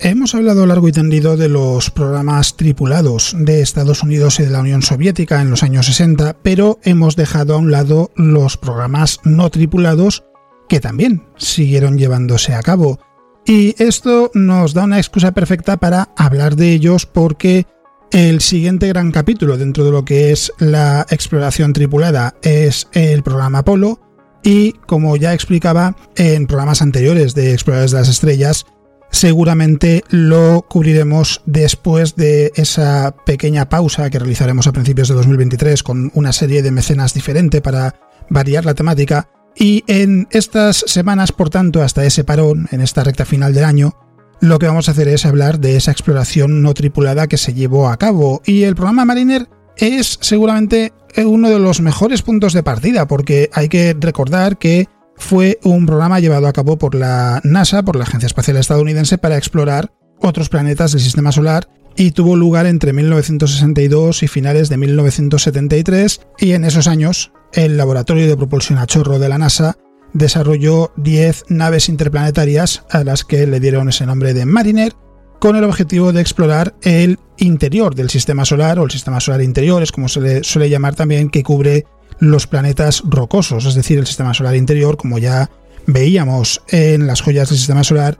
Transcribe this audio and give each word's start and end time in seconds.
Hemos 0.00 0.34
hablado 0.34 0.66
largo 0.66 0.88
y 0.88 0.92
tendido 0.92 1.36
de 1.36 1.48
los 1.48 1.90
programas 1.90 2.56
tripulados 2.56 3.36
de 3.38 3.60
Estados 3.60 4.02
Unidos 4.02 4.40
y 4.40 4.44
de 4.44 4.50
la 4.50 4.60
Unión 4.60 4.82
Soviética 4.82 5.40
en 5.40 5.50
los 5.50 5.62
años 5.62 5.86
60, 5.86 6.38
pero 6.42 6.80
hemos 6.82 7.14
dejado 7.14 7.54
a 7.54 7.58
un 7.58 7.70
lado 7.70 8.10
los 8.16 8.56
programas 8.56 9.20
no 9.22 9.48
tripulados 9.50 10.24
que 10.68 10.80
también 10.80 11.24
siguieron 11.36 11.98
llevándose 11.98 12.54
a 12.54 12.62
cabo. 12.62 12.98
Y 13.48 13.74
esto 13.82 14.30
nos 14.34 14.74
da 14.74 14.84
una 14.84 14.98
excusa 14.98 15.32
perfecta 15.32 15.78
para 15.78 16.10
hablar 16.18 16.54
de 16.54 16.70
ellos 16.70 17.06
porque 17.06 17.64
el 18.12 18.42
siguiente 18.42 18.88
gran 18.88 19.10
capítulo 19.10 19.56
dentro 19.56 19.86
de 19.86 19.90
lo 19.90 20.04
que 20.04 20.32
es 20.32 20.52
la 20.58 21.06
exploración 21.08 21.72
tripulada 21.72 22.34
es 22.42 22.88
el 22.92 23.22
programa 23.22 23.60
Apolo 23.60 24.00
y 24.42 24.72
como 24.72 25.16
ya 25.16 25.32
explicaba 25.32 25.96
en 26.16 26.46
programas 26.46 26.82
anteriores 26.82 27.34
de 27.34 27.54
Exploradores 27.54 27.92
de 27.92 27.98
las 27.98 28.10
Estrellas, 28.10 28.66
seguramente 29.10 30.04
lo 30.10 30.66
cubriremos 30.68 31.40
después 31.46 32.16
de 32.16 32.52
esa 32.54 33.16
pequeña 33.24 33.70
pausa 33.70 34.10
que 34.10 34.18
realizaremos 34.18 34.66
a 34.66 34.72
principios 34.72 35.08
de 35.08 35.14
2023 35.14 35.82
con 35.82 36.10
una 36.12 36.34
serie 36.34 36.62
de 36.62 36.70
mecenas 36.70 37.14
diferente 37.14 37.62
para 37.62 37.94
variar 38.28 38.66
la 38.66 38.74
temática. 38.74 39.30
Y 39.58 39.82
en 39.88 40.28
estas 40.30 40.84
semanas, 40.86 41.32
por 41.32 41.50
tanto, 41.50 41.82
hasta 41.82 42.04
ese 42.04 42.22
parón, 42.22 42.68
en 42.70 42.80
esta 42.80 43.02
recta 43.02 43.24
final 43.24 43.52
del 43.52 43.64
año, 43.64 43.96
lo 44.40 44.58
que 44.60 44.68
vamos 44.68 44.88
a 44.88 44.92
hacer 44.92 45.08
es 45.08 45.26
hablar 45.26 45.58
de 45.58 45.76
esa 45.76 45.90
exploración 45.90 46.62
no 46.62 46.74
tripulada 46.74 47.26
que 47.26 47.38
se 47.38 47.54
llevó 47.54 47.88
a 47.88 47.96
cabo. 47.96 48.40
Y 48.46 48.62
el 48.62 48.76
programa 48.76 49.04
Mariner 49.04 49.48
es 49.76 50.18
seguramente 50.20 50.92
uno 51.16 51.50
de 51.50 51.58
los 51.58 51.80
mejores 51.80 52.22
puntos 52.22 52.52
de 52.52 52.62
partida, 52.62 53.08
porque 53.08 53.50
hay 53.52 53.68
que 53.68 53.96
recordar 53.98 54.58
que 54.58 54.86
fue 55.16 55.58
un 55.64 55.86
programa 55.86 56.20
llevado 56.20 56.46
a 56.46 56.52
cabo 56.52 56.78
por 56.78 56.94
la 56.94 57.40
NASA, 57.42 57.82
por 57.82 57.96
la 57.96 58.04
Agencia 58.04 58.28
Espacial 58.28 58.58
Estadounidense, 58.58 59.18
para 59.18 59.36
explorar 59.36 59.90
otros 60.20 60.48
planetas 60.48 60.92
del 60.92 61.00
Sistema 61.00 61.32
Solar 61.32 61.68
y 61.98 62.12
tuvo 62.12 62.36
lugar 62.36 62.66
entre 62.66 62.92
1962 62.92 64.22
y 64.22 64.28
finales 64.28 64.68
de 64.68 64.76
1973 64.76 66.20
y 66.38 66.52
en 66.52 66.64
esos 66.64 66.86
años 66.86 67.32
el 67.52 67.76
Laboratorio 67.76 68.28
de 68.28 68.36
Propulsión 68.36 68.78
a 68.78 68.86
Chorro 68.86 69.18
de 69.18 69.28
la 69.28 69.36
NASA 69.36 69.76
desarrolló 70.12 70.92
10 70.96 71.46
naves 71.48 71.88
interplanetarias 71.88 72.84
a 72.88 73.02
las 73.02 73.24
que 73.24 73.46
le 73.48 73.58
dieron 73.58 73.88
ese 73.88 74.06
nombre 74.06 74.32
de 74.32 74.46
Mariner 74.46 74.94
con 75.40 75.56
el 75.56 75.64
objetivo 75.64 76.12
de 76.12 76.20
explorar 76.20 76.74
el 76.82 77.18
interior 77.36 77.96
del 77.96 78.10
sistema 78.10 78.44
solar 78.44 78.78
o 78.78 78.84
el 78.84 78.90
sistema 78.92 79.20
solar 79.20 79.42
interior, 79.42 79.82
es 79.82 79.92
como 79.92 80.08
se 80.08 80.20
le 80.20 80.44
suele 80.44 80.70
llamar 80.70 80.94
también, 80.94 81.30
que 81.30 81.42
cubre 81.42 81.84
los 82.20 82.46
planetas 82.46 83.02
rocosos, 83.06 83.64
es 83.64 83.74
decir, 83.74 83.98
el 83.98 84.06
sistema 84.06 84.34
solar 84.34 84.56
interior, 84.56 84.96
como 84.96 85.18
ya 85.18 85.50
veíamos 85.86 86.62
en 86.68 87.06
las 87.06 87.20
joyas 87.20 87.48
del 87.48 87.58
sistema 87.58 87.84
solar, 87.84 88.18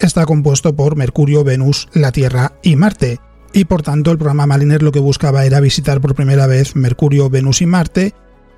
está 0.00 0.26
compuesto 0.26 0.74
por 0.74 0.96
Mercurio, 0.96 1.44
Venus, 1.44 1.88
la 1.92 2.12
Tierra 2.12 2.52
y 2.62 2.76
Marte. 2.76 3.20
Y 3.52 3.64
por 3.64 3.82
tanto 3.82 4.12
el 4.12 4.18
programa 4.18 4.46
Mariner 4.46 4.82
lo 4.82 4.92
que 4.92 5.00
buscaba 5.00 5.44
era 5.44 5.60
visitar 5.60 6.00
por 6.00 6.14
primera 6.14 6.46
vez 6.46 6.76
Mercurio, 6.76 7.30
Venus 7.30 7.62
y 7.62 7.66
Marte. 7.66 8.14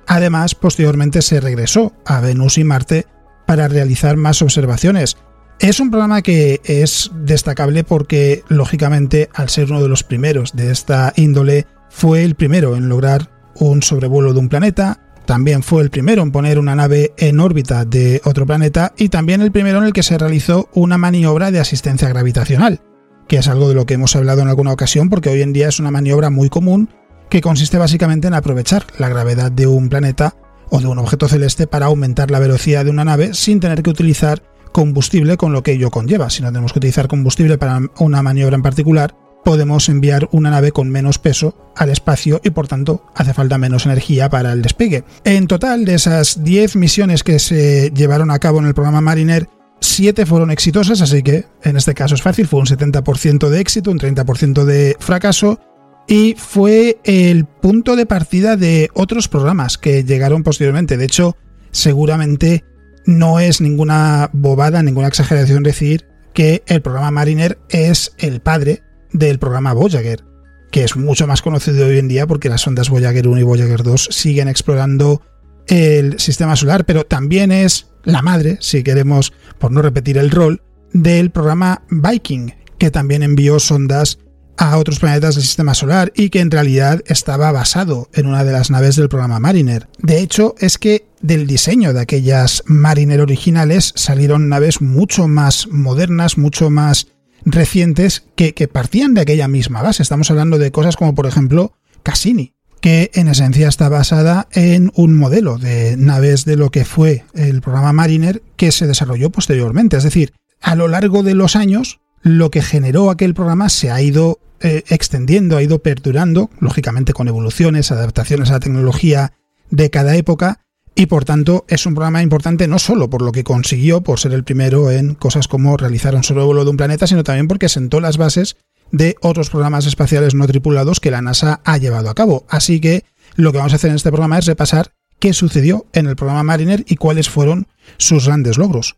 Además, 0.07 0.55
posteriormente 0.55 1.21
se 1.21 1.39
regresó 1.39 1.93
a 2.05 2.19
Venus 2.19 2.57
y 2.57 2.63
Marte 2.63 3.07
para 3.45 3.67
realizar 3.67 4.17
más 4.17 4.41
observaciones. 4.41 5.17
Es 5.59 5.79
un 5.79 5.91
programa 5.91 6.21
que 6.21 6.61
es 6.65 7.11
destacable 7.13 7.83
porque, 7.83 8.43
lógicamente, 8.49 9.29
al 9.33 9.49
ser 9.49 9.71
uno 9.71 9.81
de 9.81 9.89
los 9.89 10.03
primeros 10.03 10.53
de 10.53 10.71
esta 10.71 11.13
índole, 11.15 11.67
fue 11.89 12.23
el 12.23 12.35
primero 12.35 12.75
en 12.75 12.89
lograr 12.89 13.29
un 13.55 13.83
sobrevuelo 13.83 14.33
de 14.33 14.39
un 14.39 14.49
planeta, 14.49 14.99
también 15.25 15.63
fue 15.63 15.81
el 15.81 15.89
primero 15.89 16.21
en 16.21 16.31
poner 16.31 16.59
una 16.59 16.75
nave 16.75 17.13
en 17.17 17.39
órbita 17.39 17.85
de 17.85 18.21
otro 18.25 18.45
planeta 18.45 18.93
y 18.97 19.09
también 19.09 19.41
el 19.41 19.51
primero 19.51 19.77
en 19.77 19.85
el 19.85 19.93
que 19.93 20.03
se 20.03 20.17
realizó 20.17 20.69
una 20.73 20.97
maniobra 20.97 21.51
de 21.51 21.59
asistencia 21.59 22.09
gravitacional, 22.09 22.81
que 23.27 23.37
es 23.37 23.47
algo 23.47 23.69
de 23.69 23.75
lo 23.75 23.85
que 23.85 23.93
hemos 23.93 24.15
hablado 24.15 24.41
en 24.41 24.49
alguna 24.49 24.73
ocasión 24.73 25.09
porque 25.09 25.29
hoy 25.29 25.41
en 25.41 25.53
día 25.53 25.69
es 25.69 25.79
una 25.79 25.91
maniobra 25.91 26.29
muy 26.29 26.49
común 26.49 26.89
que 27.29 27.41
consiste 27.41 27.77
básicamente 27.77 28.27
en 28.27 28.33
aprovechar 28.33 28.85
la 28.99 29.09
gravedad 29.09 29.51
de 29.51 29.65
un 29.65 29.89
planeta 29.89 30.35
o 30.69 30.79
de 30.79 30.87
un 30.87 30.99
objeto 30.99 31.27
celeste 31.27 31.67
para 31.67 31.85
aumentar 31.85 32.31
la 32.31 32.39
velocidad 32.39 32.83
de 32.83 32.91
una 32.91 33.05
nave 33.05 33.33
sin 33.33 33.59
tener 33.59 33.81
que 33.81 33.89
utilizar 33.89 34.43
combustible 34.71 35.37
con 35.37 35.53
lo 35.53 35.63
que 35.63 35.73
ello 35.73 35.89
conlleva. 35.89 36.29
Si 36.29 36.41
no 36.41 36.49
tenemos 36.49 36.73
que 36.73 36.79
utilizar 36.79 37.07
combustible 37.07 37.57
para 37.57 37.79
una 37.99 38.23
maniobra 38.23 38.55
en 38.55 38.63
particular, 38.63 39.15
podemos 39.43 39.89
enviar 39.89 40.29
una 40.31 40.49
nave 40.49 40.71
con 40.71 40.89
menos 40.89 41.19
peso 41.19 41.71
al 41.75 41.89
espacio 41.89 42.41
y 42.43 42.51
por 42.51 42.67
tanto 42.67 43.05
hace 43.15 43.33
falta 43.33 43.57
menos 43.57 43.85
energía 43.85 44.29
para 44.29 44.53
el 44.53 44.61
despegue. 44.61 45.03
En 45.23 45.47
total, 45.47 45.85
de 45.85 45.95
esas 45.95 46.43
10 46.43 46.75
misiones 46.75 47.23
que 47.23 47.39
se 47.39 47.91
llevaron 47.91 48.31
a 48.31 48.39
cabo 48.39 48.59
en 48.59 48.67
el 48.67 48.73
programa 48.73 49.01
Mariner, 49.01 49.49
7 49.79 50.25
fueron 50.25 50.49
exitosas, 50.49 51.01
así 51.01 51.23
que 51.23 51.45
en 51.61 51.75
este 51.75 51.93
caso 51.93 52.15
es 52.15 52.21
fácil, 52.21 52.47
fue 52.47 52.61
un 52.61 52.67
70% 52.67 53.49
de 53.49 53.59
éxito, 53.59 53.91
un 53.91 53.99
30% 53.99 54.63
de 54.63 54.95
fracaso 54.99 55.59
y 56.07 56.35
fue 56.37 56.99
el 57.03 57.45
punto 57.45 57.95
de 57.95 58.05
partida 58.05 58.55
de 58.55 58.89
otros 58.93 59.27
programas 59.27 59.77
que 59.77 60.03
llegaron 60.03 60.43
posteriormente. 60.43 60.97
De 60.97 61.05
hecho, 61.05 61.35
seguramente 61.71 62.63
no 63.05 63.39
es 63.39 63.61
ninguna 63.61 64.29
bobada, 64.33 64.83
ninguna 64.83 65.07
exageración 65.07 65.63
decir 65.63 66.05
que 66.33 66.63
el 66.67 66.81
programa 66.81 67.11
Mariner 67.11 67.59
es 67.69 68.13
el 68.17 68.41
padre 68.41 68.83
del 69.13 69.39
programa 69.39 69.73
Voyager, 69.73 70.23
que 70.71 70.83
es 70.83 70.95
mucho 70.97 71.27
más 71.27 71.41
conocido 71.41 71.87
hoy 71.87 71.99
en 71.99 72.07
día 72.07 72.27
porque 72.27 72.49
las 72.49 72.67
ondas 72.67 72.89
Voyager 72.89 73.27
1 73.27 73.39
y 73.39 73.43
Voyager 73.43 73.83
2 73.83 74.09
siguen 74.11 74.47
explorando 74.47 75.21
el 75.67 76.19
sistema 76.19 76.55
solar, 76.55 76.85
pero 76.85 77.05
también 77.05 77.51
es 77.51 77.87
la 78.03 78.21
madre, 78.21 78.57
si 78.59 78.83
queremos, 78.83 79.33
por 79.59 79.71
no 79.71 79.81
repetir 79.81 80.17
el 80.17 80.31
rol, 80.31 80.61
del 80.91 81.31
programa 81.31 81.83
Viking, 81.89 82.51
que 82.77 82.91
también 82.91 83.23
envió 83.23 83.59
sondas 83.59 84.19
a 84.57 84.77
otros 84.77 84.99
planetas 84.99 85.35
del 85.35 85.43
sistema 85.43 85.73
solar 85.73 86.11
y 86.15 86.29
que 86.29 86.39
en 86.39 86.51
realidad 86.51 87.01
estaba 87.07 87.51
basado 87.51 88.09
en 88.13 88.27
una 88.27 88.43
de 88.43 88.51
las 88.51 88.69
naves 88.69 88.95
del 88.95 89.09
programa 89.09 89.39
Mariner. 89.39 89.87
De 89.99 90.19
hecho, 90.19 90.55
es 90.59 90.77
que 90.77 91.07
del 91.21 91.47
diseño 91.47 91.93
de 91.93 92.01
aquellas 92.01 92.63
Mariner 92.65 93.21
originales 93.21 93.93
salieron 93.95 94.49
naves 94.49 94.81
mucho 94.81 95.27
más 95.27 95.67
modernas, 95.71 96.37
mucho 96.37 96.69
más 96.69 97.07
recientes 97.45 98.23
que, 98.35 98.53
partían 98.71 99.13
de 99.13 99.21
aquella 99.21 99.47
misma 99.47 99.81
base. 99.81 100.03
Estamos 100.03 100.29
hablando 100.31 100.57
de 100.57 100.71
cosas 100.71 100.95
como, 100.95 101.15
por 101.15 101.25
ejemplo, 101.25 101.73
Cassini, 102.03 102.53
que 102.81 103.11
en 103.13 103.27
esencia 103.27 103.67
está 103.67 103.89
basada 103.89 104.47
en 104.51 104.91
un 104.95 105.15
modelo 105.15 105.57
de 105.57 105.95
naves 105.97 106.45
de 106.45 106.57
lo 106.57 106.69
que 106.69 106.85
fue 106.85 107.23
el 107.33 107.61
programa 107.61 107.93
Mariner 107.93 108.41
que 108.55 108.71
se 108.71 108.87
desarrolló 108.87 109.29
posteriormente. 109.29 109.97
Es 109.97 110.03
decir, 110.03 110.33
a 110.61 110.75
lo 110.75 110.87
largo 110.87 111.23
de 111.23 111.35
los 111.35 111.55
años, 111.55 111.99
lo 112.21 112.51
que 112.51 112.61
generó 112.61 113.09
aquel 113.09 113.33
programa 113.33 113.69
se 113.69 113.91
ha 113.91 114.01
ido 114.01 114.39
eh, 114.61 114.83
extendiendo, 114.87 115.57
ha 115.57 115.63
ido 115.63 115.79
perdurando, 115.79 116.49
lógicamente 116.59 117.13
con 117.13 117.27
evoluciones, 117.27 117.91
adaptaciones 117.91 118.49
a 118.49 118.53
la 118.53 118.59
tecnología 118.61 119.33
de 119.69 119.89
cada 119.89 120.15
época, 120.15 120.61
y 120.95 121.07
por 121.07 121.25
tanto 121.25 121.65
es 121.67 121.85
un 121.85 121.95
programa 121.95 122.21
importante 122.21 122.67
no 122.67 122.79
solo 122.79 123.09
por 123.09 123.21
lo 123.21 123.31
que 123.31 123.43
consiguió, 123.43 124.01
por 124.01 124.19
ser 124.19 124.33
el 124.33 124.43
primero 124.43 124.91
en 124.91 125.15
cosas 125.15 125.47
como 125.47 125.75
realizar 125.77 126.15
un 126.15 126.23
sobrevuelo 126.23 126.63
de 126.63 126.71
un 126.71 126.77
planeta, 126.77 127.07
sino 127.07 127.23
también 127.23 127.47
porque 127.47 127.69
sentó 127.69 127.99
las 127.99 128.17
bases 128.17 128.57
de 128.91 129.15
otros 129.21 129.49
programas 129.49 129.87
espaciales 129.87 130.35
no 130.35 130.45
tripulados 130.45 130.99
que 130.99 131.11
la 131.11 131.21
NASA 131.21 131.61
ha 131.63 131.77
llevado 131.77 132.09
a 132.09 132.13
cabo. 132.13 132.45
Así 132.47 132.79
que 132.79 133.05
lo 133.35 133.51
que 133.51 133.57
vamos 133.57 133.73
a 133.73 133.77
hacer 133.77 133.89
en 133.89 133.95
este 133.95 134.11
programa 134.11 134.37
es 134.37 134.45
repasar 134.45 134.91
qué 135.19 135.33
sucedió 135.33 135.87
en 135.93 136.07
el 136.07 136.15
programa 136.15 136.43
Mariner 136.43 136.85
y 136.87 136.95
cuáles 136.97 137.29
fueron 137.29 137.67
sus 137.97 138.27
grandes 138.27 138.57
logros. 138.57 138.97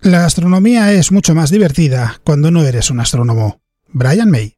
La 0.00 0.24
astronomía 0.24 0.92
es 0.92 1.10
mucho 1.10 1.34
más 1.34 1.50
divertida 1.50 2.20
cuando 2.24 2.50
no 2.50 2.62
eres 2.64 2.90
un 2.90 3.00
astrónomo. 3.00 3.60
Brian 3.88 4.30
May. 4.30 4.56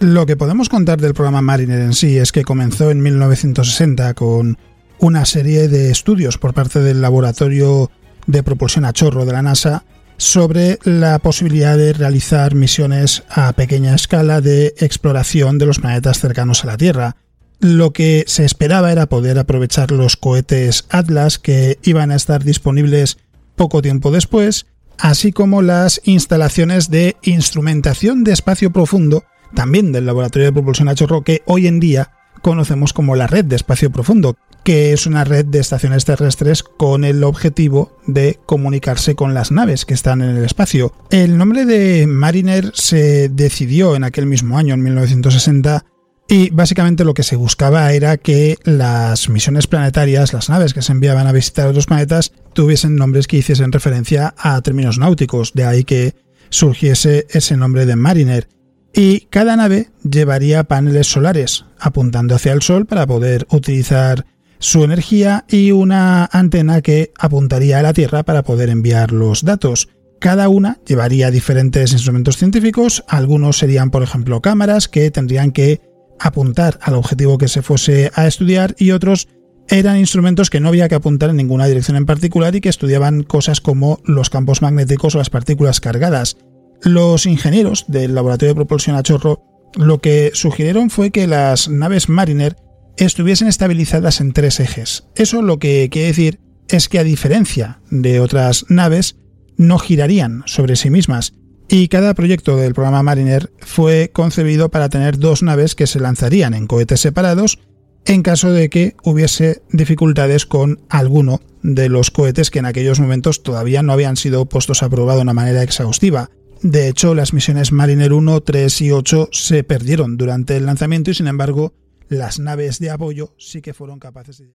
Lo 0.00 0.24
que 0.24 0.34
podemos 0.34 0.70
contar 0.70 0.98
del 0.98 1.12
programa 1.12 1.42
Mariner 1.42 1.78
en 1.78 1.92
sí 1.92 2.16
es 2.16 2.32
que 2.32 2.42
comenzó 2.42 2.90
en 2.90 3.02
1960 3.02 4.14
con 4.14 4.56
una 4.98 5.26
serie 5.26 5.68
de 5.68 5.90
estudios 5.90 6.38
por 6.38 6.54
parte 6.54 6.80
del 6.80 7.02
Laboratorio 7.02 7.90
de 8.26 8.42
Propulsión 8.42 8.86
a 8.86 8.94
Chorro 8.94 9.26
de 9.26 9.32
la 9.32 9.42
NASA 9.42 9.84
sobre 10.16 10.78
la 10.84 11.18
posibilidad 11.18 11.76
de 11.76 11.92
realizar 11.92 12.54
misiones 12.54 13.24
a 13.28 13.52
pequeña 13.52 13.94
escala 13.94 14.40
de 14.40 14.74
exploración 14.78 15.58
de 15.58 15.66
los 15.66 15.80
planetas 15.80 16.18
cercanos 16.18 16.64
a 16.64 16.68
la 16.68 16.78
Tierra. 16.78 17.16
Lo 17.58 17.92
que 17.92 18.24
se 18.26 18.46
esperaba 18.46 18.92
era 18.92 19.04
poder 19.04 19.38
aprovechar 19.38 19.90
los 19.90 20.16
cohetes 20.16 20.86
Atlas 20.88 21.38
que 21.38 21.78
iban 21.82 22.10
a 22.10 22.16
estar 22.16 22.42
disponibles 22.42 23.18
poco 23.54 23.82
tiempo 23.82 24.10
después, 24.10 24.64
así 24.96 25.30
como 25.30 25.60
las 25.60 26.00
instalaciones 26.04 26.88
de 26.88 27.16
instrumentación 27.22 28.24
de 28.24 28.32
espacio 28.32 28.72
profundo, 28.72 29.24
también 29.54 29.92
del 29.92 30.06
Laboratorio 30.06 30.46
de 30.46 30.52
Propulsión 30.52 30.88
a 30.88 30.94
Chorro, 30.94 31.22
que 31.22 31.42
hoy 31.46 31.66
en 31.66 31.80
día 31.80 32.10
conocemos 32.42 32.92
como 32.92 33.16
la 33.16 33.26
red 33.26 33.44
de 33.44 33.56
espacio 33.56 33.90
profundo, 33.90 34.36
que 34.64 34.92
es 34.92 35.06
una 35.06 35.24
red 35.24 35.46
de 35.46 35.58
estaciones 35.58 36.04
terrestres 36.04 36.62
con 36.62 37.04
el 37.04 37.24
objetivo 37.24 37.96
de 38.06 38.38
comunicarse 38.46 39.14
con 39.14 39.34
las 39.34 39.50
naves 39.50 39.84
que 39.84 39.94
están 39.94 40.22
en 40.22 40.36
el 40.36 40.44
espacio. 40.44 40.92
El 41.10 41.38
nombre 41.38 41.64
de 41.64 42.06
Mariner 42.06 42.70
se 42.74 43.28
decidió 43.28 43.96
en 43.96 44.04
aquel 44.04 44.26
mismo 44.26 44.58
año, 44.58 44.74
en 44.74 44.82
1960, 44.82 45.84
y 46.28 46.50
básicamente 46.50 47.04
lo 47.04 47.14
que 47.14 47.24
se 47.24 47.36
buscaba 47.36 47.92
era 47.92 48.16
que 48.16 48.56
las 48.62 49.28
misiones 49.28 49.66
planetarias, 49.66 50.32
las 50.32 50.48
naves 50.48 50.74
que 50.74 50.82
se 50.82 50.92
enviaban 50.92 51.26
a 51.26 51.32
visitar 51.32 51.66
otros 51.66 51.86
planetas, 51.86 52.32
tuviesen 52.52 52.96
nombres 52.96 53.26
que 53.26 53.38
hiciesen 53.38 53.72
referencia 53.72 54.34
a 54.38 54.60
términos 54.60 54.98
náuticos, 54.98 55.52
de 55.54 55.64
ahí 55.64 55.82
que 55.82 56.14
surgiese 56.50 57.26
ese 57.30 57.56
nombre 57.56 57.86
de 57.86 57.96
Mariner 57.96 58.48
y 58.92 59.20
cada 59.30 59.56
nave 59.56 59.90
llevaría 60.02 60.64
paneles 60.64 61.06
solares 61.06 61.64
apuntando 61.78 62.34
hacia 62.34 62.52
el 62.52 62.62
Sol 62.62 62.86
para 62.86 63.06
poder 63.06 63.46
utilizar 63.50 64.26
su 64.58 64.84
energía 64.84 65.46
y 65.48 65.72
una 65.72 66.26
antena 66.26 66.82
que 66.82 67.12
apuntaría 67.18 67.78
a 67.78 67.82
la 67.82 67.94
Tierra 67.94 68.22
para 68.22 68.42
poder 68.42 68.68
enviar 68.68 69.12
los 69.12 69.42
datos. 69.42 69.88
Cada 70.20 70.50
una 70.50 70.78
llevaría 70.86 71.30
diferentes 71.30 71.92
instrumentos 71.92 72.36
científicos, 72.36 73.04
algunos 73.08 73.56
serían 73.58 73.90
por 73.90 74.02
ejemplo 74.02 74.42
cámaras 74.42 74.86
que 74.86 75.10
tendrían 75.10 75.50
que 75.50 75.80
apuntar 76.18 76.78
al 76.82 76.94
objetivo 76.94 77.38
que 77.38 77.48
se 77.48 77.62
fuese 77.62 78.10
a 78.14 78.26
estudiar 78.26 78.74
y 78.78 78.90
otros 78.90 79.28
eran 79.68 79.98
instrumentos 79.98 80.50
que 80.50 80.60
no 80.60 80.68
había 80.68 80.88
que 80.88 80.96
apuntar 80.96 81.30
en 81.30 81.36
ninguna 81.36 81.66
dirección 81.66 81.96
en 81.96 82.04
particular 82.04 82.54
y 82.54 82.60
que 82.60 82.68
estudiaban 82.68 83.22
cosas 83.22 83.60
como 83.60 84.00
los 84.04 84.28
campos 84.28 84.62
magnéticos 84.62 85.14
o 85.14 85.18
las 85.18 85.30
partículas 85.30 85.80
cargadas. 85.80 86.36
Los 86.82 87.26
ingenieros 87.26 87.84
del 87.88 88.14
laboratorio 88.14 88.54
de 88.54 88.56
propulsión 88.56 88.96
a 88.96 89.02
chorro 89.02 89.42
lo 89.74 90.00
que 90.00 90.30
sugirieron 90.34 90.90
fue 90.90 91.10
que 91.10 91.26
las 91.26 91.68
naves 91.68 92.08
Mariner 92.08 92.56
estuviesen 92.96 93.48
estabilizadas 93.48 94.20
en 94.20 94.32
tres 94.32 94.60
ejes. 94.60 95.06
Eso 95.14 95.42
lo 95.42 95.58
que 95.58 95.88
quiere 95.90 96.08
decir 96.08 96.40
es 96.68 96.88
que 96.88 96.98
a 96.98 97.04
diferencia 97.04 97.80
de 97.90 98.20
otras 98.20 98.66
naves, 98.68 99.16
no 99.56 99.78
girarían 99.78 100.42
sobre 100.46 100.76
sí 100.76 100.88
mismas, 100.88 101.34
y 101.68 101.88
cada 101.88 102.14
proyecto 102.14 102.56
del 102.56 102.74
programa 102.74 103.02
Mariner 103.02 103.52
fue 103.60 104.10
concebido 104.12 104.70
para 104.70 104.88
tener 104.88 105.18
dos 105.18 105.42
naves 105.42 105.74
que 105.74 105.86
se 105.86 106.00
lanzarían 106.00 106.54
en 106.54 106.66
cohetes 106.66 107.00
separados 107.00 107.58
en 108.06 108.22
caso 108.22 108.50
de 108.50 108.70
que 108.70 108.96
hubiese 109.04 109.62
dificultades 109.70 110.46
con 110.46 110.80
alguno 110.88 111.40
de 111.62 111.88
los 111.88 112.10
cohetes 112.10 112.50
que 112.50 112.58
en 112.58 112.66
aquellos 112.66 112.98
momentos 112.98 113.42
todavía 113.42 113.82
no 113.82 113.92
habían 113.92 114.16
sido 114.16 114.46
puestos 114.46 114.82
a 114.82 114.88
prueba 114.88 115.14
de 115.14 115.22
una 115.22 115.34
manera 115.34 115.62
exhaustiva. 115.62 116.30
De 116.62 116.88
hecho, 116.88 117.14
las 117.14 117.32
misiones 117.32 117.72
Mariner 117.72 118.12
1, 118.12 118.42
3 118.42 118.80
y 118.82 118.90
8 118.90 119.30
se 119.32 119.64
perdieron 119.64 120.18
durante 120.18 120.56
el 120.56 120.66
lanzamiento 120.66 121.10
y 121.10 121.14
sin 121.14 121.26
embargo 121.26 121.72
las 122.08 122.38
naves 122.38 122.78
de 122.80 122.90
apoyo 122.90 123.34
sí 123.38 123.62
que 123.62 123.72
fueron 123.72 123.98
capaces 123.98 124.38
de... 124.38 124.54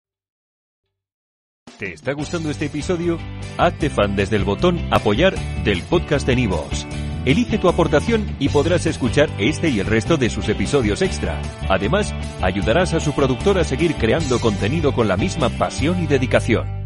¿Te 1.79 1.93
está 1.93 2.13
gustando 2.13 2.51
este 2.51 2.67
episodio? 2.67 3.19
Hazte 3.59 3.91
fan 3.91 4.17
desde 4.17 4.37
el 4.37 4.45
botón 4.45 4.79
apoyar 4.91 5.35
del 5.63 5.83
podcast 5.83 6.27
de 6.27 6.37
Nivos. 6.37 6.87
Elige 7.27 7.59
tu 7.59 7.69
aportación 7.69 8.35
y 8.39 8.49
podrás 8.49 8.87
escuchar 8.87 9.29
este 9.39 9.69
y 9.69 9.81
el 9.81 9.87
resto 9.87 10.17
de 10.17 10.31
sus 10.31 10.49
episodios 10.49 11.03
extra. 11.03 11.41
Además, 11.69 12.15
ayudarás 12.41 12.95
a 12.95 13.01
su 13.01 13.15
productor 13.15 13.59
a 13.59 13.65
seguir 13.65 13.95
creando 13.97 14.41
contenido 14.41 14.95
con 14.95 15.07
la 15.07 15.19
misma 15.19 15.51
pasión 15.51 16.03
y 16.03 16.07
dedicación. 16.07 16.80